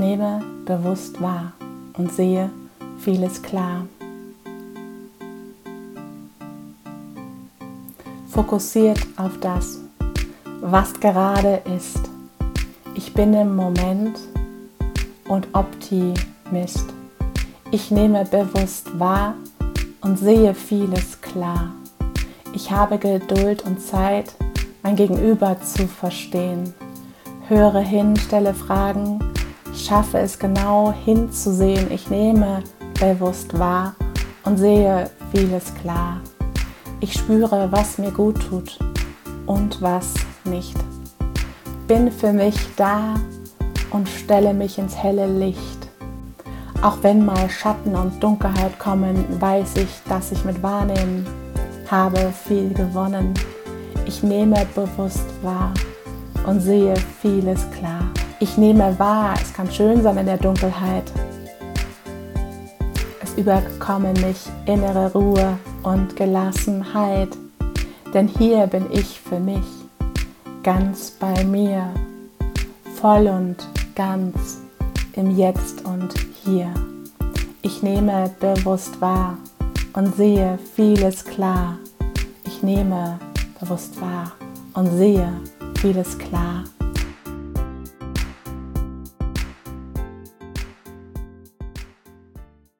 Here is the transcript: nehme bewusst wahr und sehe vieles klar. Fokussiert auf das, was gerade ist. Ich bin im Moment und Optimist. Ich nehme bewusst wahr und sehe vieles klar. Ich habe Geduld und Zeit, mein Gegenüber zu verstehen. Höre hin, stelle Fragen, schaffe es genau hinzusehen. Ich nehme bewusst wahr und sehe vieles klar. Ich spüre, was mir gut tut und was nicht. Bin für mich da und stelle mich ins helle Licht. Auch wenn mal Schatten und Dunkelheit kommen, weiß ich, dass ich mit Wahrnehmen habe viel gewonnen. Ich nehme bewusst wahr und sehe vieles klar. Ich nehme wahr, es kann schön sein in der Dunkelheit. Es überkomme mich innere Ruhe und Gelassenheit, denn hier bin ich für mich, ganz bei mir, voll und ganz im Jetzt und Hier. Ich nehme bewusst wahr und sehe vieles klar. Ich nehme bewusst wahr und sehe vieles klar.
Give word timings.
nehme 0.00 0.42
bewusst 0.64 1.20
wahr 1.20 1.52
und 1.98 2.10
sehe 2.10 2.50
vieles 2.98 3.42
klar. 3.42 3.86
Fokussiert 8.30 8.98
auf 9.16 9.38
das, 9.40 9.78
was 10.62 10.94
gerade 10.98 11.62
ist. 11.76 12.00
Ich 12.94 13.12
bin 13.12 13.34
im 13.34 13.54
Moment 13.54 14.18
und 15.28 15.48
Optimist. 15.52 16.86
Ich 17.70 17.90
nehme 17.90 18.24
bewusst 18.24 18.98
wahr 18.98 19.34
und 20.00 20.18
sehe 20.18 20.54
vieles 20.54 21.20
klar. 21.20 21.72
Ich 22.54 22.70
habe 22.70 22.98
Geduld 22.98 23.62
und 23.66 23.80
Zeit, 23.82 24.34
mein 24.82 24.96
Gegenüber 24.96 25.60
zu 25.60 25.86
verstehen. 25.86 26.72
Höre 27.48 27.80
hin, 27.80 28.16
stelle 28.16 28.54
Fragen, 28.54 29.18
schaffe 29.84 30.18
es 30.18 30.38
genau 30.38 30.92
hinzusehen. 30.92 31.90
Ich 31.90 32.10
nehme 32.10 32.62
bewusst 32.98 33.58
wahr 33.58 33.94
und 34.44 34.56
sehe 34.56 35.10
vieles 35.32 35.74
klar. 35.74 36.20
Ich 37.00 37.14
spüre, 37.14 37.68
was 37.70 37.98
mir 37.98 38.10
gut 38.10 38.40
tut 38.48 38.78
und 39.46 39.80
was 39.80 40.14
nicht. 40.44 40.76
Bin 41.86 42.12
für 42.12 42.32
mich 42.32 42.56
da 42.76 43.14
und 43.90 44.08
stelle 44.08 44.54
mich 44.54 44.78
ins 44.78 44.96
helle 44.96 45.26
Licht. 45.26 45.88
Auch 46.82 46.98
wenn 47.02 47.24
mal 47.24 47.50
Schatten 47.50 47.94
und 47.94 48.22
Dunkelheit 48.22 48.78
kommen, 48.78 49.24
weiß 49.40 49.76
ich, 49.76 50.00
dass 50.08 50.32
ich 50.32 50.44
mit 50.44 50.62
Wahrnehmen 50.62 51.26
habe 51.90 52.32
viel 52.46 52.72
gewonnen. 52.72 53.34
Ich 54.06 54.22
nehme 54.22 54.66
bewusst 54.74 55.26
wahr 55.42 55.72
und 56.46 56.60
sehe 56.60 56.94
vieles 57.20 57.70
klar. 57.70 58.04
Ich 58.42 58.56
nehme 58.56 58.98
wahr, 58.98 59.34
es 59.40 59.52
kann 59.52 59.70
schön 59.70 60.02
sein 60.02 60.16
in 60.16 60.24
der 60.24 60.38
Dunkelheit. 60.38 61.04
Es 63.22 63.34
überkomme 63.34 64.14
mich 64.14 64.48
innere 64.64 65.12
Ruhe 65.12 65.58
und 65.82 66.16
Gelassenheit, 66.16 67.28
denn 68.14 68.28
hier 68.28 68.66
bin 68.66 68.86
ich 68.90 69.20
für 69.20 69.38
mich, 69.38 69.66
ganz 70.62 71.10
bei 71.10 71.44
mir, 71.44 71.90
voll 72.98 73.26
und 73.26 73.56
ganz 73.94 74.62
im 75.12 75.36
Jetzt 75.36 75.84
und 75.84 76.14
Hier. 76.42 76.72
Ich 77.60 77.82
nehme 77.82 78.30
bewusst 78.40 79.02
wahr 79.02 79.36
und 79.92 80.16
sehe 80.16 80.58
vieles 80.74 81.26
klar. 81.26 81.76
Ich 82.46 82.62
nehme 82.62 83.18
bewusst 83.60 84.00
wahr 84.00 84.32
und 84.72 84.90
sehe 84.96 85.30
vieles 85.78 86.16
klar. 86.16 86.64